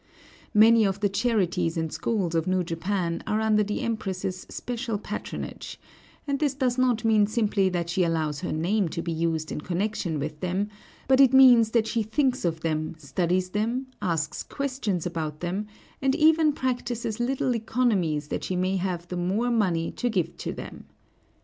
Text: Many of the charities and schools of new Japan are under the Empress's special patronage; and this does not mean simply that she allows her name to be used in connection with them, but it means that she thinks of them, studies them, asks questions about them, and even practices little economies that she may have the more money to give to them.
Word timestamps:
Many 0.55 0.83
of 0.83 0.99
the 0.99 1.09
charities 1.09 1.77
and 1.77 1.93
schools 1.93 2.33
of 2.33 2.47
new 2.47 2.63
Japan 2.63 3.21
are 3.27 3.39
under 3.39 3.61
the 3.63 3.81
Empress's 3.81 4.47
special 4.49 4.97
patronage; 4.97 5.79
and 6.25 6.39
this 6.39 6.55
does 6.55 6.75
not 6.79 7.05
mean 7.05 7.27
simply 7.27 7.69
that 7.69 7.87
she 7.87 8.03
allows 8.03 8.39
her 8.39 8.51
name 8.51 8.89
to 8.89 9.03
be 9.03 9.11
used 9.11 9.51
in 9.51 9.61
connection 9.61 10.17
with 10.17 10.39
them, 10.39 10.69
but 11.07 11.19
it 11.21 11.33
means 11.35 11.69
that 11.69 11.85
she 11.85 12.01
thinks 12.01 12.45
of 12.45 12.61
them, 12.61 12.95
studies 12.97 13.51
them, 13.51 13.85
asks 14.01 14.41
questions 14.41 15.05
about 15.05 15.39
them, 15.41 15.67
and 16.01 16.15
even 16.15 16.51
practices 16.51 17.19
little 17.19 17.53
economies 17.53 18.29
that 18.29 18.43
she 18.43 18.55
may 18.55 18.77
have 18.77 19.07
the 19.07 19.17
more 19.17 19.51
money 19.51 19.91
to 19.91 20.09
give 20.09 20.35
to 20.37 20.51
them. 20.51 20.85